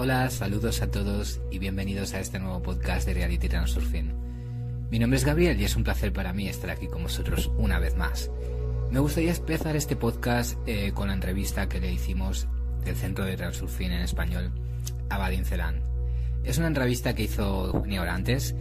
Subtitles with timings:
[0.00, 4.12] Hola, saludos a todos y bienvenidos a este nuevo podcast de Reality Transurfing.
[4.92, 7.80] Mi nombre es Gabriel y es un placer para mí estar aquí con vosotros una
[7.80, 8.30] vez más.
[8.92, 12.46] Me gustaría empezar este podcast eh, con la entrevista que le hicimos
[12.84, 14.52] del Centro de Transurfing en español
[15.08, 15.82] a Badin Celan.
[16.44, 18.54] Es una entrevista que hizo Eugenia Orantes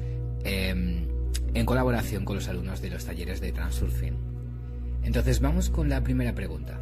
[0.43, 1.07] em,
[1.53, 4.17] en colaboración con los alumnos de los talleres de Transurfing.
[5.03, 6.79] Entonces vamos con la primera pregunta.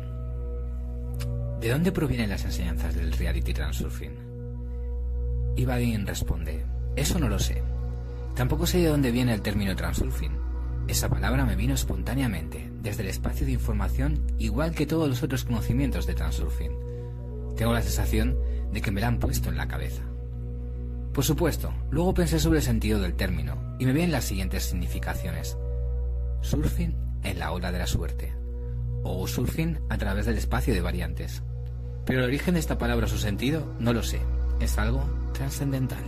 [1.60, 4.25] ¿De dónde provienen las enseñanzas del reality transurfing?
[5.56, 7.64] Y Badin responde, eso no lo sé.
[8.36, 10.38] Tampoco sé de dónde viene el término transurfing.
[10.88, 15.44] Esa palabra me vino espontáneamente, desde el espacio de información, igual que todos los otros
[15.46, 16.72] conocimientos de transurfing.
[17.56, 18.38] Tengo la sensación
[18.72, 20.04] de que me la han puesto en la cabeza.
[21.14, 25.58] Por supuesto, luego pensé sobre el sentido del término y me vienen las siguientes significaciones.
[26.42, 26.94] Surfing
[27.24, 28.46] en la ola de la suerte
[29.06, 31.44] o surfing a través del espacio de variantes.
[32.06, 34.20] Pero el origen de esta palabra o su sentido no lo sé,
[34.60, 35.04] es algo
[35.34, 36.04] trascendental.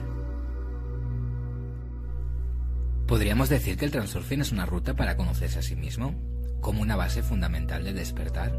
[3.06, 6.14] ¿Podríamos decir que el transurfing es una ruta para conocerse a sí mismo,
[6.60, 8.58] como una base fundamental de despertar?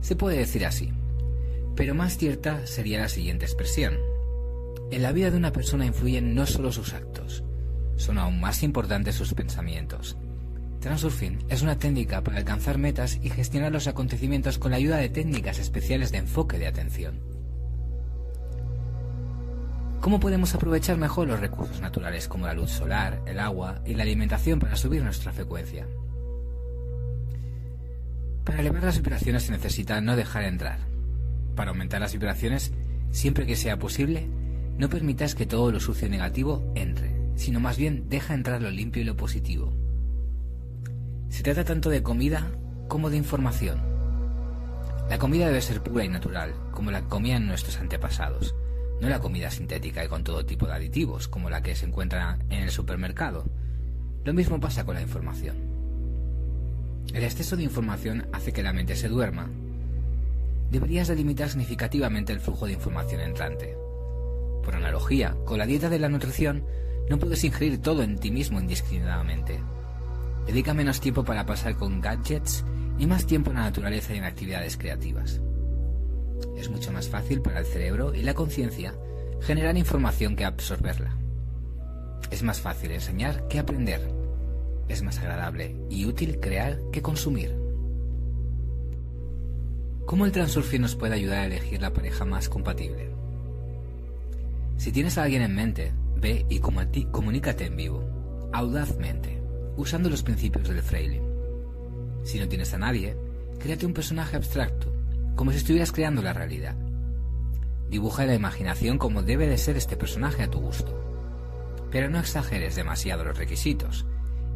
[0.00, 0.92] Se puede decir así,
[1.74, 3.94] pero más cierta sería la siguiente expresión.
[4.90, 7.44] En la vida de una persona influyen no solo sus actos,
[7.96, 10.16] son aún más importantes sus pensamientos,
[10.80, 15.08] Transurfing es una técnica para alcanzar metas y gestionar los acontecimientos con la ayuda de
[15.08, 17.20] técnicas especiales de enfoque de atención.
[20.00, 24.04] ¿Cómo podemos aprovechar mejor los recursos naturales como la luz solar, el agua y la
[24.04, 25.86] alimentación para subir nuestra frecuencia?
[28.44, 30.78] Para elevar las vibraciones se necesita no dejar entrar.
[31.56, 32.72] Para aumentar las vibraciones,
[33.10, 34.28] siempre que sea posible,
[34.78, 38.70] no permitas que todo lo sucio y negativo entre, sino más bien deja entrar lo
[38.70, 39.72] limpio y lo positivo.
[41.28, 42.52] Se trata tanto de comida
[42.86, 43.82] como de información.
[45.10, 48.54] La comida debe ser pura y natural, como la comían nuestros antepasados,
[49.00, 52.38] no la comida sintética y con todo tipo de aditivos, como la que se encuentra
[52.50, 53.44] en el supermercado.
[54.24, 55.56] Lo mismo pasa con la información.
[57.14, 59.48] El exceso de información hace que la mente se duerma.
[60.70, 63.76] Deberías delimitar significativamente el flujo de información entrante.
[64.62, 66.64] Por analogía, con la dieta de la nutrición,
[67.08, 69.58] no puedes ingerir todo en ti mismo indiscriminadamente.
[70.46, 72.64] Dedica menos tiempo para pasar con gadgets
[72.98, 75.40] y más tiempo en la naturaleza y en actividades creativas.
[76.56, 78.94] Es mucho más fácil para el cerebro y la conciencia
[79.40, 81.16] generar información que absorberla.
[82.30, 84.00] Es más fácil enseñar que aprender.
[84.88, 87.54] Es más agradable y útil crear que consumir.
[90.06, 93.10] ¿Cómo el transurfing nos puede ayudar a elegir la pareja más compatible?
[94.78, 99.38] Si tienes a alguien en mente, ve y comunícate en vivo, audazmente
[99.78, 101.22] usando los principios del fraile.
[102.24, 103.16] Si no tienes a nadie,
[103.58, 104.92] créate un personaje abstracto,
[105.38, 106.74] como si estuvieras creando la realidad.
[107.88, 110.92] Dibuja la imaginación como debe de ser este personaje a tu gusto.
[111.92, 114.04] Pero no exageres demasiado los requisitos,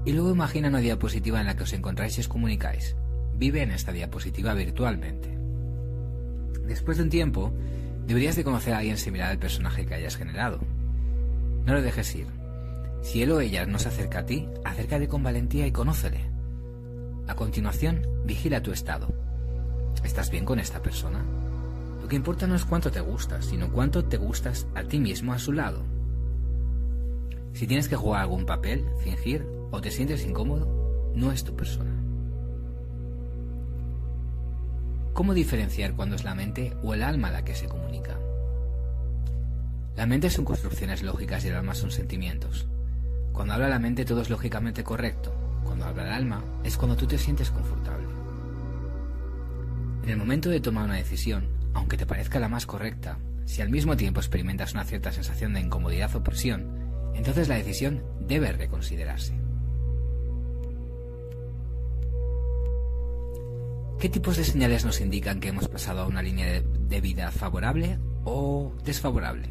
[0.05, 2.97] y luego imagina una diapositiva en la que os encontráis y os comunicáis.
[3.35, 5.39] Vive en esta diapositiva virtualmente.
[6.67, 7.53] Después de un tiempo,
[8.09, 10.59] deberías de conocer a alguien similar al personaje que hayas generado.
[11.65, 12.27] No lo dejes ir.
[13.03, 16.29] Si él o ella no se acerca a ti, acércate con valentía y conócele.
[17.29, 19.32] A continuación, vigila tu estado.
[20.05, 21.25] ¿Estás bien con esta persona?
[22.01, 25.33] Lo que importa no es cuánto te gustas, sino cuánto te gustas a ti mismo
[25.33, 25.83] a su lado.
[27.53, 31.91] Si tienes que jugar algún papel, fingir o te sientes incómodo, no es tu persona.
[35.13, 38.19] ¿Cómo diferenciar cuando es la mente o el alma la que se comunica?
[39.95, 42.67] La mente son construcciones lógicas y el alma son sentimientos.
[43.33, 45.33] Cuando habla la mente todo es lógicamente correcto.
[45.65, 48.22] Cuando habla el alma es cuando tú te sientes confortable.
[50.03, 53.71] En el momento de tomar una decisión, aunque te parezca la más correcta, si al
[53.71, 56.67] mismo tiempo experimentas una cierta sensación de incomodidad o presión,
[57.15, 59.35] entonces la decisión debe reconsiderarse.
[64.01, 67.99] ¿Qué tipos de señales nos indican que hemos pasado a una línea de, vida favorable
[68.25, 69.49] o desfavorable?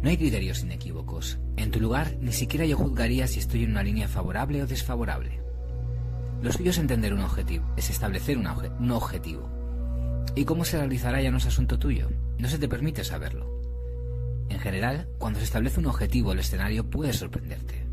[0.00, 1.38] No hay criterios inequívocos.
[1.58, 5.45] En tu lugar, ni siquiera yo juzgaría si estoy en una línea favorable o desfavorable.
[6.46, 9.50] Lo suyo es entender un objetivo, es establecer un, un objetivo.
[10.36, 12.08] Y cómo se realizará ya no es asunto tuyo,
[12.38, 13.60] no se te permite saberlo.
[14.48, 17.84] En general, cuando se establece un objetivo, el escenario puede sorprenderte.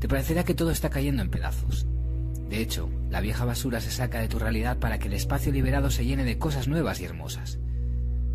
[0.00, 1.86] Te parecerá que todo está cayendo en pedazos.
[2.50, 5.90] De hecho, la vieja basura se saca de tu realidad para que el espacio liberado
[5.90, 7.58] se llene de cosas nuevas y hermosas.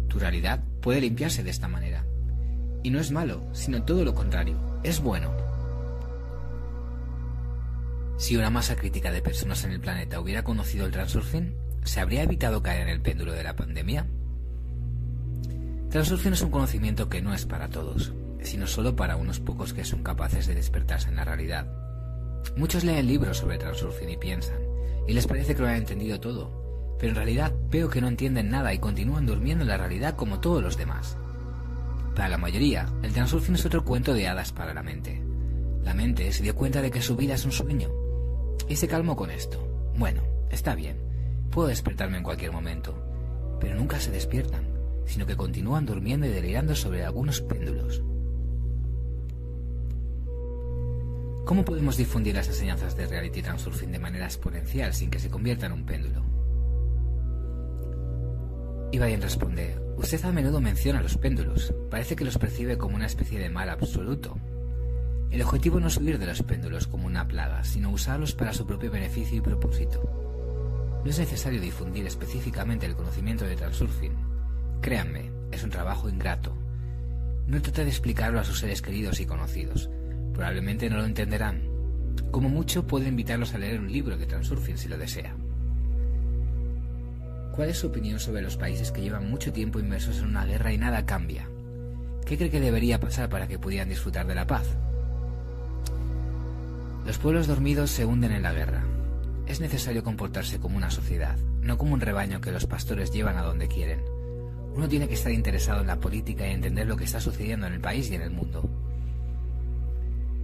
[0.08, 2.08] Tu realidad puede limpiarse de esta manera.
[2.82, 5.53] Y no es malo, sino todo lo contrario, es bueno.
[8.18, 12.24] Si una masa crítica de personas en el planeta hubiera conocido el transurfing, ¿se habría
[12.24, 14.08] evitado caer en el péndulo de la pandemia?
[15.90, 19.84] Transurfing es un conocimiento que no es para todos, sino solo para unos pocos que
[19.84, 21.68] son capaces de despertarse en la realidad.
[22.56, 24.60] Muchos leen libros sobre transurfing y piensan,
[25.08, 28.50] y les parece que lo han entendido todo, pero en realidad veo que no entienden
[28.50, 31.18] nada y continúan durmiendo en la realidad como todos los demás.
[32.16, 35.22] Para la mayoría, el transurfing es otro cuento de hadas para la mente.
[35.84, 37.90] La mente se dio cuenta de que su vida es un sueño,
[38.68, 39.60] y se calmó con esto.
[39.98, 40.98] Bueno, está bien,
[41.52, 42.96] puedo despertarme en cualquier momento,
[43.60, 44.68] pero nunca se despiertan,
[45.06, 48.02] sino que continúan durmiendo y delirando sobre algunos péndulos.
[51.46, 55.66] ¿Cómo podemos difundir las enseñanzas de Reality Transurfing de manera exponencial sin que se convierta
[55.66, 56.24] en un péndulo?
[58.94, 63.40] Ibayen responde, usted a menudo menciona los péndulos, parece que los percibe como una especie
[63.40, 64.38] de mal absoluto.
[65.34, 68.66] El objetivo no es huir de los péndulos como una plaga, sino usarlos para su
[68.66, 71.02] propio beneficio y propósito.
[71.04, 74.16] No es necesario difundir específicamente el conocimiento de Transurfing.
[74.82, 76.56] Créanme, es un trabajo ingrato.
[77.48, 79.90] No trata de explicarlo a sus seres queridos y conocidos,
[80.34, 81.62] Probablemente no lo entenderán.
[82.32, 85.36] Como mucho puedo invitarlos a leer un libro de Transurfing si lo desea.
[87.56, 90.74] ¿Cuál es su opinión sobre los países que llevan mucho tiempo inmersos en una guerra
[90.74, 91.48] y nada cambia?
[92.26, 94.76] ¿Qué cree que debería pasar para que pudieran disfrutar de la paz?
[97.06, 98.86] Los pueblos dormidos se hunden en la guerra.
[99.46, 103.44] Es necesario comportarse como una sociedad, no como un rebaño que los pastores llevan a
[103.44, 104.02] donde quieren.
[104.74, 107.74] Uno tiene que estar interesado en la política y entender lo que está sucediendo en
[107.74, 108.70] el país y en el mundo.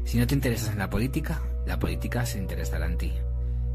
[0.03, 3.13] Si no te interesas en la política, la política se interesará en ti.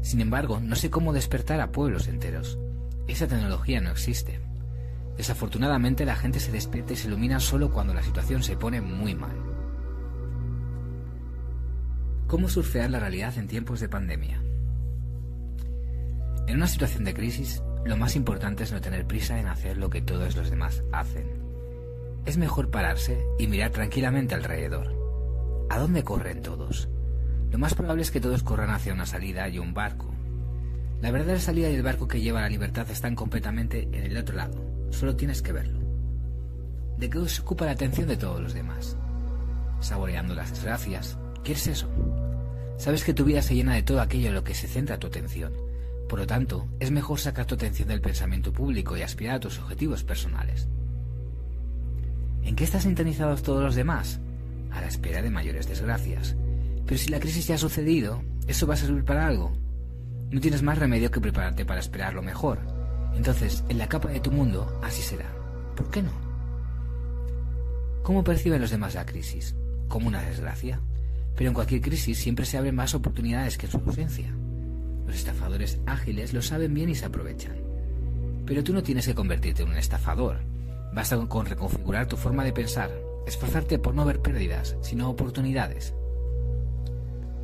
[0.01, 2.59] Sin embargo, no sé cómo despertar a pueblos enteros.
[3.07, 4.39] Esa tecnología no existe.
[5.17, 9.15] Desafortunadamente la gente se despierta y se ilumina solo cuando la situación se pone muy
[9.15, 9.54] mal.
[12.27, 14.41] ¿Cómo surfear la realidad en tiempos de pandemia?
[16.47, 19.89] En una situación de crisis, lo más importante es no tener prisa en hacer lo
[19.89, 21.27] que todos los demás hacen.
[22.25, 25.05] Es mejor pararse y mirar tranquilamente alrededor
[25.69, 26.87] ¿A dónde corren todos?
[27.51, 30.13] Lo más probable es que todos corran hacia una salida y un barco.
[31.01, 34.35] La verdadera salida y el barco que lleva la libertad están completamente en el otro
[34.35, 34.63] lado.
[34.91, 35.79] Solo tienes que verlo.
[36.97, 38.95] ¿De qué se ocupa la atención de todos los demás?
[39.79, 41.17] Saboreando las desgracias.
[41.45, 41.87] ¿Qué es eso?
[42.77, 45.07] Sabes que tu vida se llena de todo aquello en lo que se centra tu
[45.07, 45.53] atención.
[46.09, 49.59] Por lo tanto, es mejor sacar tu atención del pensamiento público y aspirar a tus
[49.59, 50.67] objetivos personales.
[52.43, 54.19] ¿En qué están sintonizados todos los demás?
[54.75, 56.35] a la espera de mayores desgracias.
[56.85, 59.53] Pero si la crisis ya ha sucedido, ¿eso va a servir para algo?
[60.31, 62.59] No tienes más remedio que prepararte para esperar lo mejor.
[63.15, 65.31] Entonces, en la capa de tu mundo, así será.
[65.75, 66.11] ¿Por qué no?
[68.03, 69.55] ¿Cómo perciben los demás la crisis?
[69.87, 70.81] Como una desgracia.
[71.35, 74.33] Pero en cualquier crisis siempre se abren más oportunidades que en su ausencia.
[75.05, 77.57] Los estafadores ágiles lo saben bien y se aprovechan.
[78.45, 80.39] Pero tú no tienes que convertirte en un estafador.
[80.93, 82.89] Basta con reconfigurar tu forma de pensar,
[83.27, 85.93] esforzarte por no ver pérdidas, sino oportunidades.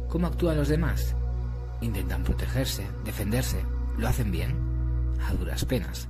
[0.08, 1.16] ¿Cómo actúan los demás?
[1.82, 3.58] Intentan protegerse, defenderse.
[3.98, 4.56] ¿Lo hacen bien?
[5.28, 6.08] A duras penas.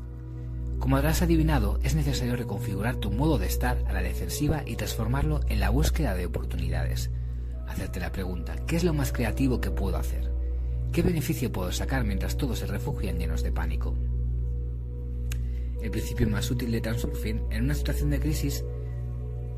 [0.79, 5.41] Como habrás adivinado, es necesario reconfigurar tu modo de estar a la defensiva y transformarlo
[5.47, 7.11] en la búsqueda de oportunidades.
[7.71, 10.29] Hacerte la pregunta, ¿qué es lo más creativo que puedo hacer?
[10.91, 13.95] ¿Qué beneficio puedo sacar mientras todos se refugian llenos de pánico?
[15.81, 18.65] El principio más útil de Transurfing en una situación de crisis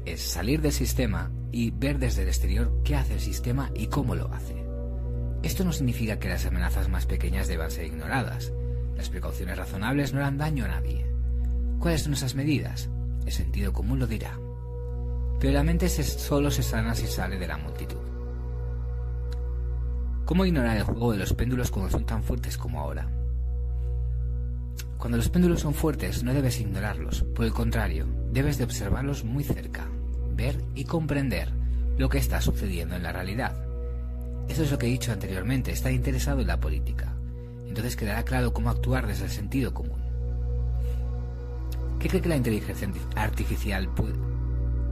[0.05, 4.13] es salir del sistema y ver desde el exterior qué hace el sistema y cómo
[4.13, 4.63] lo hace.
[5.41, 8.53] Esto no significa que las amenazas más pequeñas deban ser ignoradas.
[8.95, 11.03] Las precauciones razonables no harán daño a nadie.
[11.79, 12.91] ¿Cuáles son esas medidas?
[13.25, 14.37] El sentido común lo dirá.
[15.39, 18.02] Pero la mente solo se sana si sale de la multitud.
[20.33, 23.07] ¿Cómo ignorar el juego de los péndulos cuando son tan fuertes como ahora?
[24.97, 29.43] Cuando los péndulos son fuertes no debes ignorarlos, por el contrario, debes de observarlos muy
[29.43, 29.87] cerca,
[30.35, 31.51] ver y comprender
[31.99, 33.55] lo que está sucediendo en la realidad.
[34.49, 37.13] Eso es lo que he dicho anteriormente, está interesado en la política.
[37.67, 40.01] Entonces quedará claro cómo actuar desde el sentido común.
[41.99, 44.15] ¿Qué cree que la inteligencia artificial puede...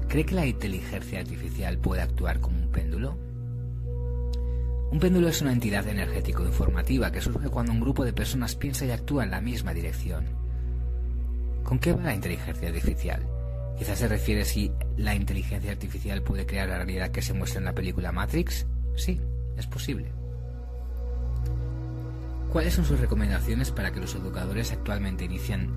[0.07, 3.30] ¿Cree que la inteligencia artificial puede actuar como un péndulo?
[4.91, 8.91] Un péndulo es una entidad energético-informativa que surge cuando un grupo de personas piensa y
[8.91, 10.25] actúa en la misma dirección.
[11.63, 13.25] ¿Con qué va la inteligencia artificial?
[13.79, 17.65] Quizás se refiere si la inteligencia artificial puede crear la realidad que se muestra en
[17.65, 18.67] la película Matrix.
[18.98, 19.21] Sí,
[19.55, 20.12] es posible.
[22.51, 25.69] ¿Cuáles son sus recomendaciones para que los educadores actualmente inician,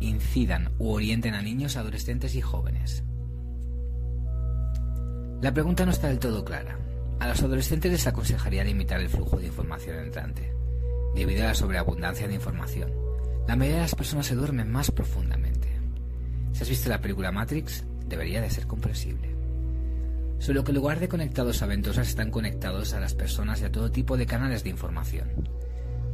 [0.00, 3.04] incidan u orienten a niños, adolescentes y jóvenes?
[5.40, 6.89] La pregunta no está del todo clara.
[7.20, 10.54] A los adolescentes les aconsejaría limitar el flujo de información entrante,
[11.14, 12.90] debido a la sobreabundancia de información.
[13.46, 15.68] La mayoría de las personas se duermen más profundamente.
[16.52, 19.36] Si has visto la película Matrix, debería de ser comprensible.
[20.38, 23.72] Solo que en lugar de conectados a ventosas están conectados a las personas y a
[23.72, 25.28] todo tipo de canales de información.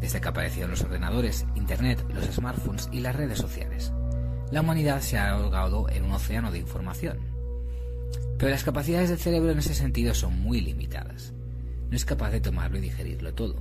[0.01, 3.93] Desde que aparecieron los ordenadores, Internet, los smartphones y las redes sociales.
[4.51, 7.36] La humanidad se ha ahogado en un océano de información.
[8.39, 11.33] Pero las capacidades del cerebro en ese sentido son muy limitadas.
[11.91, 13.57] No es capaz de tomarlo y digerirlo todo.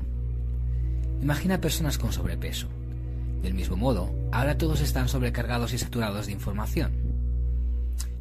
[1.22, 2.67] Imagina personas con sobrepeso.
[3.41, 6.94] Del mismo modo, ahora todos están sobrecargados y saturados de información.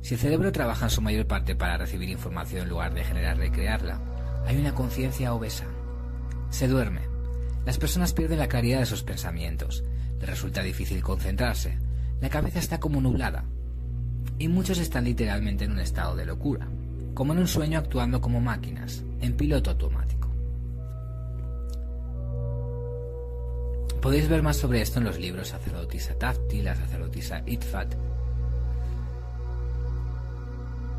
[0.02, 3.46] Si el cerebro trabaja en su mayor parte para recibir información en lugar de generarla
[3.46, 4.00] y crearla,
[4.46, 5.64] hay una conciencia obesa.
[6.50, 7.00] Se duerme.
[7.64, 9.82] Las personas pierden la claridad de sus pensamientos.
[10.20, 11.78] Les resulta difícil concentrarse.
[12.20, 13.44] La cabeza está como nublada.
[14.38, 16.68] Y muchos están literalmente en un estado de locura,
[17.14, 20.28] como en un sueño actuando como máquinas, en piloto automático.
[24.00, 27.94] Podéis ver más sobre esto en los libros Sacerdotisa Tafti, la sacerdotisa Itfat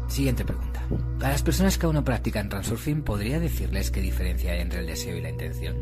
[0.07, 0.81] Siguiente pregunta.
[1.21, 4.87] A las personas que aún no practican transurfing, ¿podría decirles qué diferencia hay entre el
[4.87, 5.75] deseo y la intención?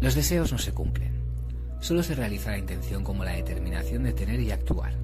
[0.00, 1.15] Los deseos no se cumplen.
[1.80, 4.94] Solo se realiza la intención como la determinación de tener y actuar.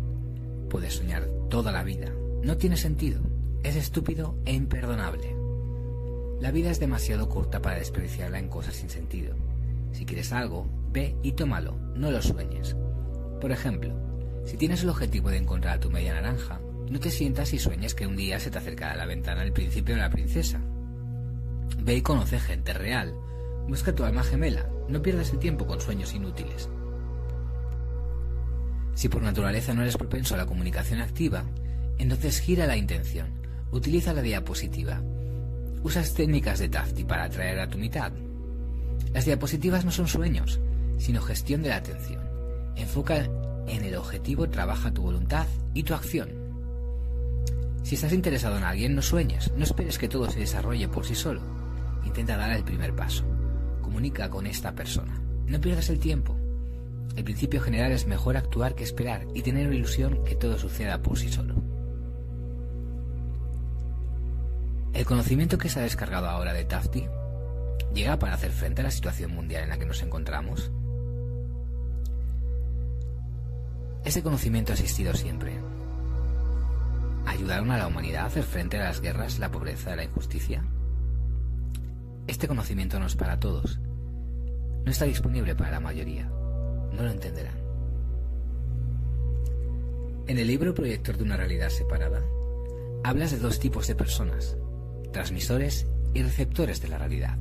[0.69, 2.13] Puedes soñar toda la vida.
[2.43, 3.21] No tiene sentido.
[3.63, 5.37] Es estúpido e imperdonable.
[6.41, 9.37] La vida es demasiado corta para desperdiciarla en cosas sin sentido.
[9.93, 12.75] Si quieres algo, ve y tómalo, no lo sueñes.
[13.41, 13.95] Por ejemplo,
[14.45, 16.61] si tienes el objetivo de encontrar tu media naranja,
[16.91, 19.53] no te sientas y sueñes que un día se te acercará a la ventana el
[19.53, 20.61] príncipe o la princesa.
[21.79, 23.15] Ve y conoce gente real.
[23.69, 24.69] Busca tu alma gemela.
[24.89, 26.69] No pierdas el tiempo con sueños inútiles.
[28.95, 31.45] Si por naturaleza no eres propenso a la comunicación activa,
[31.99, 33.29] entonces gira la intención.
[33.71, 35.03] Utiliza la diapositiva.
[35.83, 38.13] Usas técnicas de Tafti para atraer a tu mitad.
[39.13, 40.61] Las diapositivas no son sueños,
[40.99, 42.23] sino gestión de la atención.
[42.77, 43.29] Enfoca
[43.67, 46.29] en el objetivo trabaja tu voluntad y tu acción.
[47.83, 51.15] Si estás interesado en alguien, no sueñes, no esperes que todo se desarrolle por sí
[51.15, 51.41] solo.
[52.05, 53.25] Intenta dar el primer paso.
[53.93, 55.21] Comunica con esta persona.
[55.47, 56.35] No pierdas el tiempo.
[57.15, 61.03] El principio general es mejor actuar que esperar y tener la ilusión que todo suceda
[61.03, 61.57] por sí solo.
[64.95, 67.07] El conocimiento que se ha descargado ahora de Tafti
[67.93, 70.73] llega para hacer frente a la situación mundial en la que nos encontramos.
[74.07, 75.61] Ese conocimiento ha existido siempre.
[77.27, 80.65] ¿Ayudaron a la humanidad a hacer frente a las guerras, la pobreza y la injusticia?
[82.33, 83.79] Este conocimiento no es para todos.
[84.87, 86.25] No está disponible para la mayoría.
[86.25, 87.59] No lo entenderán.
[90.27, 92.23] En el libro Proyector de una realidad separada,
[93.05, 94.57] hablas de dos tipos de personas,
[95.13, 97.37] transmisores y receptores de la realidad.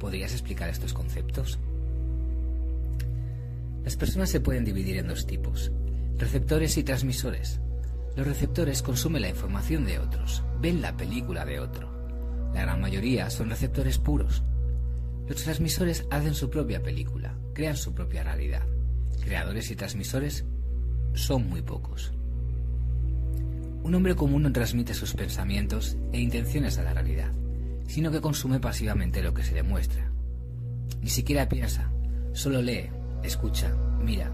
[0.00, 1.58] ¿Podrías explicar estos conceptos?
[3.84, 5.70] Las personas se pueden dividir en dos tipos,
[6.16, 7.60] receptores y transmisores.
[8.16, 11.97] Los receptores consumen la información de otros, ven la película de otro.
[12.54, 14.42] La gran mayoría son receptores puros.
[15.28, 18.62] Los transmisores hacen su propia película, crean su propia realidad.
[19.22, 20.44] Creadores y transmisores
[21.14, 22.12] son muy pocos.
[23.82, 27.32] Un hombre común no transmite sus pensamientos e intenciones a la realidad,
[27.86, 30.10] sino que consume pasivamente lo que se le muestra.
[31.00, 31.90] Ni siquiera piensa,
[32.32, 32.90] solo lee,
[33.22, 34.30] escucha, mira,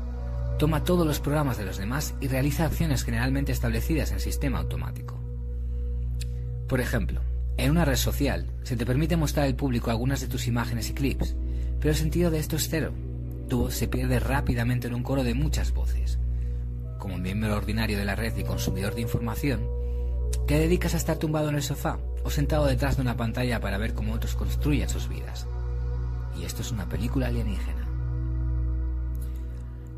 [0.59, 5.21] toma todos los programas de los demás y realiza acciones generalmente establecidas en sistema automático.
[6.69, 7.21] Por ejemplo,
[7.57, 10.95] en una red social se te permite mostrar al público algunas de tus imágenes y
[10.95, 11.37] clips,
[11.79, 12.93] pero el sentido de esto es cero.
[13.49, 16.19] Tu voz se pierde rápidamente en un coro de muchas voces.
[16.99, 19.69] Como miembro ordinario de la red y consumidor de información,
[20.47, 23.79] te dedicas a estar tumbado en el sofá o sentado detrás de una pantalla para
[23.79, 25.47] ver cómo otros construyen sus vidas.
[26.39, 27.87] Y esto es una película alienígena.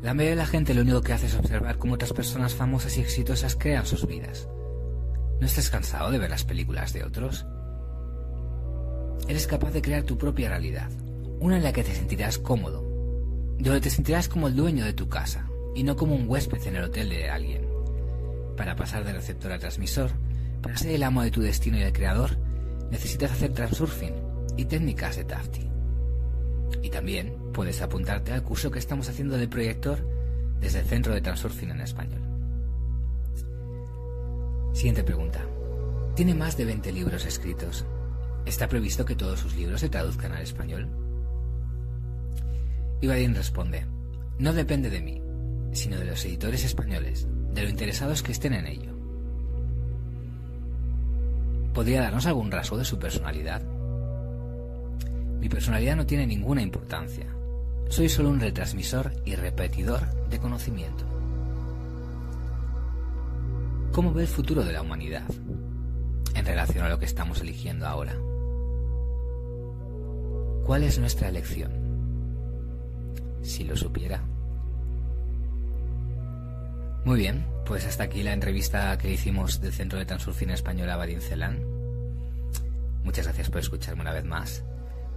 [0.03, 2.97] La mayoría de la gente lo único que hace es observar cómo otras personas famosas
[2.97, 4.47] y exitosas crean sus vidas.
[5.39, 7.45] ¿No estás cansado de ver las películas de otros?
[9.27, 10.89] Eres capaz de crear tu propia realidad,
[11.39, 12.81] una en la que te sentirás cómodo,
[13.59, 16.77] donde te sentirás como el dueño de tu casa y no como un huésped en
[16.77, 17.67] el hotel de alguien.
[18.55, 20.09] Para pasar de receptor a transmisor,
[20.61, 22.37] para ser el amo de tu destino y el creador,
[22.89, 24.15] necesitas hacer transurfing
[24.57, 25.69] y técnicas de Tafti.
[26.81, 29.99] Y también puedes apuntarte al curso que estamos haciendo de proyector
[30.59, 32.36] desde el Centro de Transurfing en Español.
[34.77, 35.43] Siguiente pregunta.
[36.13, 37.83] Tiene más de 20 libros escritos.
[38.45, 40.87] ¿Está previsto que todos sus libros se traduzcan al español?
[43.01, 43.87] Ibadin responde,
[44.37, 45.19] no depende de mí,
[45.71, 48.91] sino de los editores españoles, de lo interesados que estén en ello.
[51.73, 53.63] ¿Podría darnos algún rasgo de su personalidad?
[55.39, 57.25] Mi personalidad no tiene ninguna importancia.
[57.89, 61.16] Soy solo un retransmisor y repetidor de conocimiento.
[63.97, 65.23] ¿Cómo ve el futuro de la humanidad
[66.35, 68.15] en relación a lo que estamos eligiendo ahora?
[70.67, 71.71] ¿Cuál es nuestra elección?
[73.41, 74.21] Si lo supiera.
[77.05, 80.97] Muy bien, pues hasta aquí la entrevista que hicimos del Centro de Transurfing Español a
[80.97, 81.65] Badincelán.
[83.03, 84.63] Muchas gracias por escucharme una vez más.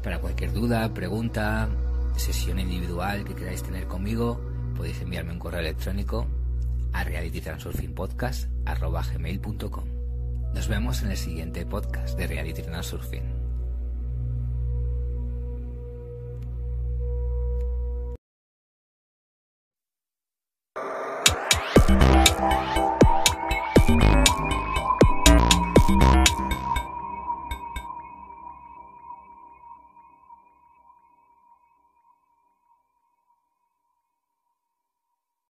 [0.03, 1.69] Para cualquier duda, pregunta,
[2.17, 4.41] sesión individual que queráis tener conmigo,
[4.75, 6.27] podéis enviarme un correo electrónico
[6.93, 9.89] a realitytransurfingpodcast.com.
[10.55, 13.40] Nos vemos en el siguiente podcast de Reality Transurfing.